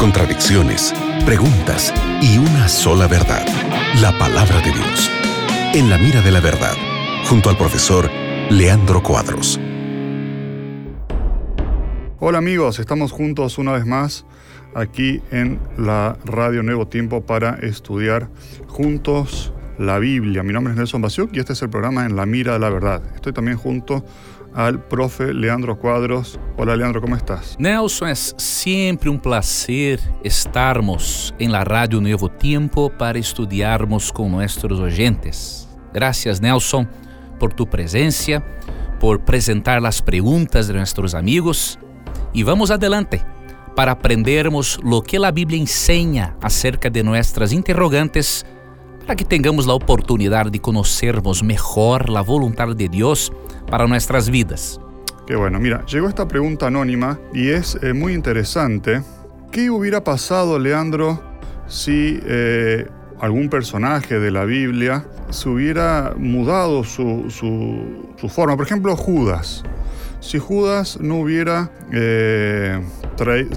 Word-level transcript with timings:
contradicciones, 0.00 0.92
preguntas 1.24 1.94
y 2.20 2.36
una 2.38 2.66
sola 2.68 3.06
verdad, 3.06 3.46
la 4.00 4.10
palabra 4.18 4.56
de 4.60 4.72
Dios. 4.72 5.08
En 5.72 5.88
la 5.88 5.98
mira 5.98 6.20
de 6.20 6.32
la 6.32 6.40
verdad, 6.40 6.74
junto 7.28 7.48
al 7.48 7.56
profesor 7.56 8.10
Leandro 8.50 9.04
Cuadros. 9.04 9.60
Hola 12.18 12.38
amigos, 12.38 12.80
estamos 12.80 13.12
juntos 13.12 13.58
una 13.58 13.70
vez 13.70 13.86
más 13.86 14.26
aquí 14.74 15.20
en 15.30 15.60
la 15.78 16.18
Radio 16.24 16.64
Nuevo 16.64 16.88
Tiempo 16.88 17.20
para 17.20 17.54
estudiar 17.62 18.28
juntos 18.66 19.52
la 19.78 20.00
Biblia. 20.00 20.42
Mi 20.42 20.52
nombre 20.52 20.72
es 20.72 20.76
Nelson 20.76 21.02
Basiuk 21.02 21.30
y 21.34 21.38
este 21.38 21.52
es 21.52 21.62
el 21.62 21.70
programa 21.70 22.04
En 22.04 22.16
la 22.16 22.26
Mira 22.26 22.54
de 22.54 22.58
la 22.58 22.68
Verdad. 22.68 23.00
Estoy 23.14 23.32
también 23.32 23.56
junto 23.56 24.04
al 24.54 24.82
profe 24.82 25.32
Leandro 25.32 25.78
Cuadros. 25.78 26.38
Hola 26.56 26.76
Leandro, 26.76 27.00
¿cómo 27.00 27.16
estás? 27.16 27.56
Nelson, 27.58 28.08
es 28.08 28.34
siempre 28.36 29.10
un 29.10 29.20
placer 29.20 30.00
estarmos 30.22 31.34
en 31.38 31.52
la 31.52 31.64
Radio 31.64 32.00
Nuevo 32.00 32.28
Tiempo 32.28 32.90
para 32.90 33.18
estudiarmos 33.18 34.12
con 34.12 34.30
nuestros 34.30 34.80
oyentes. 34.80 35.68
Gracias 35.92 36.40
Nelson 36.40 36.88
por 37.38 37.54
tu 37.54 37.68
presencia, 37.68 38.44
por 38.98 39.24
presentar 39.24 39.80
las 39.80 40.02
preguntas 40.02 40.68
de 40.68 40.74
nuestros 40.74 41.14
amigos 41.14 41.78
y 42.32 42.42
vamos 42.42 42.70
adelante 42.70 43.24
para 43.74 43.92
aprendermos 43.92 44.78
lo 44.82 45.02
que 45.02 45.18
la 45.18 45.30
Biblia 45.32 45.58
enseña 45.58 46.36
acerca 46.42 46.90
de 46.90 47.02
nuestras 47.02 47.52
interrogantes 47.52 48.44
para 49.10 49.16
que 49.16 49.24
tengamos 49.24 49.66
la 49.66 49.74
oportunidad 49.74 50.52
de 50.52 50.60
conocermos 50.60 51.42
mejor 51.42 52.08
la 52.10 52.20
voluntad 52.20 52.76
de 52.76 52.88
Dios 52.88 53.32
para 53.68 53.88
nuestras 53.88 54.30
vidas. 54.30 54.80
Qué 55.26 55.34
bueno, 55.34 55.58
mira, 55.58 55.84
llegó 55.86 56.08
esta 56.08 56.28
pregunta 56.28 56.68
anónima 56.68 57.18
y 57.34 57.48
es 57.48 57.76
eh, 57.82 57.92
muy 57.92 58.12
interesante. 58.12 59.02
¿Qué 59.50 59.68
hubiera 59.68 60.04
pasado, 60.04 60.60
Leandro, 60.60 61.20
si 61.66 62.20
eh, 62.22 62.86
algún 63.18 63.48
personaje 63.48 64.20
de 64.20 64.30
la 64.30 64.44
Biblia 64.44 65.04
se 65.30 65.48
hubiera 65.48 66.14
mudado 66.16 66.84
su, 66.84 67.24
su, 67.30 68.28
forma? 68.28 68.56
Por 68.56 68.64
ejemplo, 68.64 68.94
Judas. 68.94 69.64
Si 70.20 70.38
Judas 70.38 71.00
no 71.00 71.16
hubiera 71.16 71.72
eh, 71.92 72.80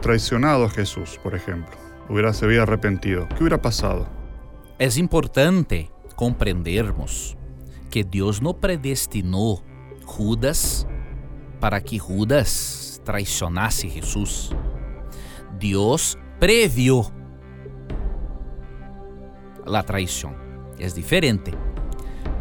traicionado 0.00 0.66
a 0.66 0.70
Jesús, 0.70 1.18
por 1.20 1.34
ejemplo, 1.34 1.76
hubiera, 2.08 2.32
se 2.34 2.46
hubiera 2.46 2.62
arrepentido, 2.62 3.26
¿qué 3.30 3.42
hubiera 3.42 3.60
pasado? 3.60 4.19
Es 4.80 4.96
importante 4.96 5.90
comprendermos 6.16 7.36
que 7.90 8.02
Dios 8.02 8.40
no 8.40 8.54
predestinó 8.54 9.62
Judas 10.06 10.86
para 11.60 11.82
que 11.82 11.98
Judas 11.98 13.02
traicionasse 13.04 13.90
Jesus. 13.90 14.48
Deus 15.58 16.16
previu 16.38 17.04
a 19.66 19.82
traição. 19.82 20.34
É 20.78 20.86
diferente. 20.86 21.52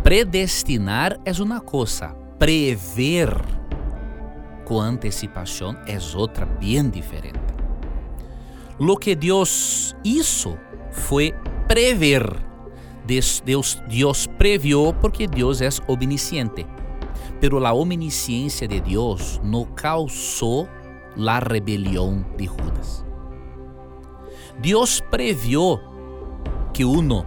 Predestinar 0.02 1.20
é 1.26 1.34
uma 1.44 1.60
coisa, 1.60 2.16
prever 2.40 3.36
com 4.64 4.80
antecipação 4.80 5.76
é 5.86 5.98
outra 6.16 6.46
bem 6.46 6.90
diferente. 6.90 7.38
Lo 8.80 8.96
que 8.96 9.14
Deus 9.14 9.94
hizo 10.06 10.58
foi 10.90 11.34
prever. 11.70 12.50
Deus, 13.06 13.42
Deus 13.88 14.28
previu 14.38 14.94
porque 15.00 15.26
Deus 15.26 15.62
é 15.62 15.70
omnisciente 15.88 16.68
pero 17.40 17.60
la 17.60 17.74
omnisciencia 17.74 18.68
de 18.68 18.82
Dios 18.82 19.40
no 19.44 19.74
causó 19.76 20.68
la 21.16 21.40
rebelión 21.40 22.26
de 22.38 22.48
Judas. 22.48 23.06
Dios 24.62 25.04
previó 25.10 25.82
que 26.74 26.84
uno 26.84 27.26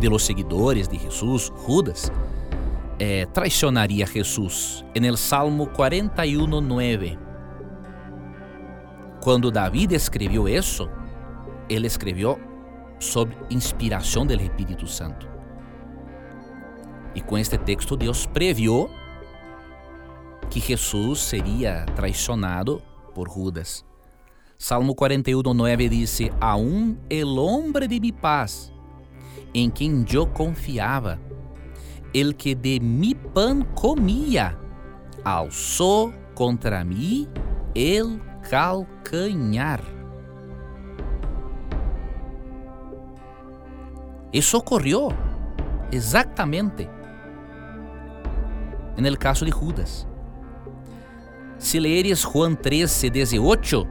de 0.00 0.08
los 0.08 0.22
seguidores 0.22 0.88
de 0.88 0.98
Jesús, 0.98 1.52
Judas, 1.56 2.12
eh, 2.98 3.26
traicionaría 3.32 4.04
a 4.04 4.08
Jesús 4.08 4.84
en 4.94 5.04
el 5.04 5.16
Salmo 5.16 5.72
41.9. 5.72 7.18
Cuando 9.20 9.50
David 9.50 9.92
escribió 9.92 10.46
eso, 10.46 10.88
él 11.68 11.84
escribió 11.84 12.38
sobre 13.00 13.36
inspiración 13.50 14.28
del 14.28 14.40
Espíritu 14.40 14.86
Santo. 14.86 15.26
E 17.14 17.20
com 17.20 17.36
este 17.36 17.58
texto, 17.58 17.96
Deus 17.96 18.26
previu 18.26 18.88
que 20.48 20.60
Jesus 20.60 21.20
seria 21.20 21.84
traicionado 21.96 22.80
por 23.14 23.28
Judas. 23.28 23.84
Salmo 24.56 24.94
41, 24.94 25.54
9 25.54 25.88
diz: 25.88 26.20
Aún 26.40 27.00
el 27.08 27.38
hombre 27.38 27.88
de 27.88 27.98
mi 27.98 28.12
paz, 28.12 28.72
em 29.54 29.70
quem 29.70 30.04
eu 30.12 30.26
confiava, 30.26 31.18
el 32.12 32.34
que 32.34 32.54
de 32.54 32.78
mi 32.78 33.14
pan 33.14 33.62
comia, 33.74 34.56
alçou 35.24 36.12
contra 36.34 36.84
mim 36.84 37.26
el 37.74 38.20
calcanhar. 38.48 39.99
Isso 44.32 44.58
ocorreu 44.58 45.08
exatamente 45.90 46.88
en 48.96 49.06
el 49.06 49.18
caso 49.18 49.44
de 49.44 49.50
Judas. 49.50 50.06
Si 51.58 51.80
leeres 51.80 52.24
Juan 52.24 52.56
13, 52.56 53.10
18, 53.10 53.86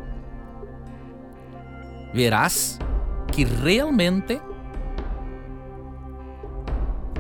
verás 2.14 2.80
que 3.32 3.46
realmente 3.46 4.42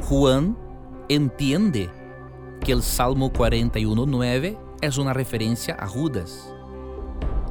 Juan 0.08 0.58
entiende 1.08 1.90
que 2.62 2.72
el 2.72 2.82
Salmo 2.82 3.32
41.9 3.32 4.58
es 4.82 4.98
una 4.98 5.14
referencia 5.14 5.76
a 5.80 5.88
Judas. 5.88 6.54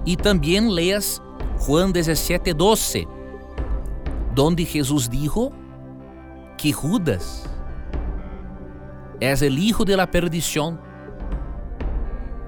Y 0.04 0.16
también 0.16 0.74
leas 0.74 1.22
Juan 1.58 1.92
17.12, 1.92 3.06
donde 4.38 4.64
Jesús 4.64 5.10
dijo 5.10 5.50
que 6.56 6.72
Judas 6.72 7.44
es 9.18 9.42
el 9.42 9.58
hijo 9.58 9.84
de 9.84 9.96
la 9.96 10.08
perdición 10.08 10.80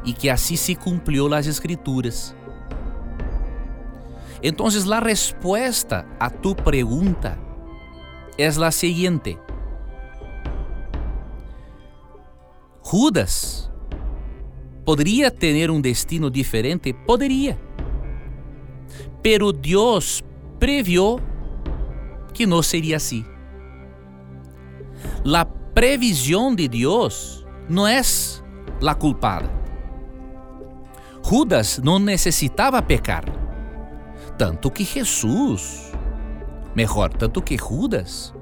y 0.04 0.12
que 0.12 0.30
así 0.30 0.56
se 0.56 0.76
cumplió 0.76 1.28
las 1.28 1.48
escrituras. 1.48 2.36
Entonces 4.40 4.86
la 4.86 5.00
respuesta 5.00 6.06
a 6.20 6.30
tu 6.30 6.54
pregunta 6.54 7.36
es 8.38 8.56
la 8.56 8.70
siguiente. 8.70 9.36
Judas 12.82 13.68
podría 14.84 15.34
tener 15.34 15.72
un 15.72 15.82
destino 15.82 16.30
diferente, 16.30 16.94
podría. 16.94 17.58
Pero 19.24 19.50
Dios 19.52 20.22
previó 20.60 21.20
que 22.32 22.46
no 22.46 22.62
sería 22.62 22.96
así. 22.96 23.24
La 25.24 25.44
previsão 25.44 26.54
de 26.54 26.68
Deus 26.68 27.46
não 27.68 27.86
é 27.86 28.00
a 28.00 28.94
culpada. 28.94 29.50
Judas 31.22 31.78
não 31.78 31.98
necessitava 31.98 32.80
pecar, 32.82 33.24
tanto 34.38 34.70
que 34.70 34.84
Jesus, 34.84 35.92
melhor, 36.74 37.10
tanto 37.12 37.42
que 37.42 37.56
Judas, 37.56 38.34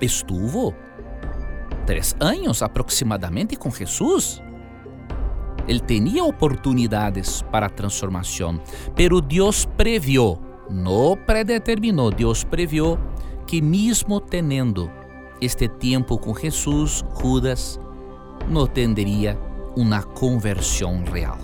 estuvo 0.00 0.74
três 1.84 2.14
anos 2.20 2.62
aproximadamente 2.62 3.56
com 3.56 3.70
Jesus. 3.70 4.40
Ele 5.66 5.80
tinha 5.80 6.24
oportunidades 6.24 7.42
para 7.50 7.68
transformação, 7.68 8.60
pero 8.94 9.20
Deus 9.20 9.64
previu, 9.64 10.38
não 10.70 11.16
predeterminou, 11.16 12.10
Deus 12.10 12.44
previu 12.44 12.98
que 13.46 13.60
mesmo 13.60 14.20
tendo 14.20 14.90
este 15.40 15.68
tempo 15.68 16.16
com 16.16 16.34
Jesus, 16.34 17.04
Judas 17.20 17.80
não 18.48 18.66
tendría 18.66 19.38
uma 19.76 20.02
conversão 20.02 21.02
real. 21.04 21.38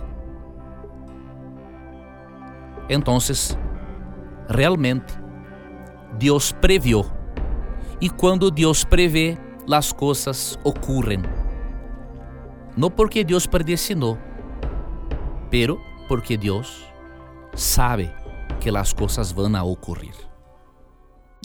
Então, 2.89 3.19
realmente, 4.49 5.13
Deus 6.19 6.53
previu. 6.53 7.05
E 8.01 8.09
quando 8.09 8.51
Deus 8.51 8.85
prevê, 8.85 9.37
as 9.75 9.93
coisas 9.93 10.57
ocorrem. 10.63 11.23
Não 12.77 12.91
porque 12.91 13.25
Deus 13.25 13.47
predestinou, 13.47 14.17
pero 15.51 15.81
porque 16.07 16.37
Deus 16.37 16.85
sabe 17.55 18.13
que 18.67 18.77
as 18.77 18.93
coisas 18.93 19.31
vão 19.31 19.55
a 19.55 19.63
ocorrer. 19.63 20.15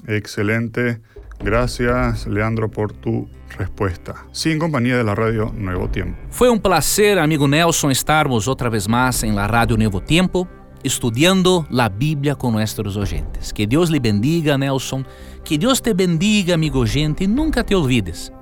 Excelente. 0.07 0.99
Gracias, 1.39 2.25
Leandro, 2.25 2.69
por 2.69 2.93
tu 2.93 3.29
respuesta. 3.57 4.15
Sí, 4.31 4.51
en 4.51 4.57
compañía 4.57 4.97
de 4.97 5.03
la 5.03 5.13
radio 5.13 5.51
Nuevo 5.55 5.87
Tiempo. 5.87 6.17
Foi 6.31 6.49
um 6.49 6.57
placer, 6.57 7.19
amigo 7.19 7.47
Nelson, 7.47 7.91
estarmos 7.91 8.47
outra 8.47 8.69
vez 8.69 8.87
mais 8.87 9.21
em 9.23 9.33
la 9.33 9.45
Radio 9.45 9.77
Nuevo 9.77 10.01
Tiempo. 10.01 10.47
estudiando 10.83 11.67
la 11.69 11.89
Biblia 11.89 12.33
con 12.33 12.53
nuestros 12.53 12.97
oyentes. 12.97 13.53
Que 13.53 13.67
Dios 13.67 13.91
le 13.91 13.99
bendiga, 13.99 14.57
Nelson. 14.57 15.05
Que 15.43 15.59
Dios 15.59 15.79
te 15.79 15.93
bendiga, 15.93 16.55
amigo 16.55 16.79
oyente, 16.79 17.25
y 17.25 17.27
nunca 17.27 17.63
te 17.63 17.75
olvides 17.75 18.33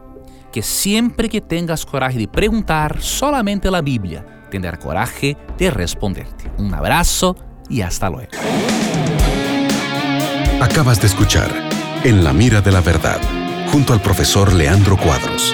que 0.54 0.62
siempre 0.62 1.28
que 1.28 1.42
tengas 1.42 1.86
coraje 1.86 2.18
de 2.18 2.28
preguntar 2.30 3.02
solamente 3.02 3.70
la 3.70 3.82
Biblia, 3.82 4.26
tendrá 4.50 4.78
coraje 4.78 5.38
de 5.58 5.70
responderte. 5.70 6.50
Un 6.58 6.74
abrazo 6.74 7.36
y 7.70 7.82
hasta 7.82 8.10
luego. 8.10 8.32
Acabas 10.62 11.00
de 11.00 11.08
escuchar 11.08 11.50
En 12.04 12.24
la 12.24 12.34
mira 12.34 12.62
de 12.62 12.72
la 12.72 12.82
verdad, 12.82 13.20
junto 13.72 13.94
al 13.94 14.02
profesor 14.02 14.54
Leandro 14.54 14.98
Cuadros. 14.98 15.54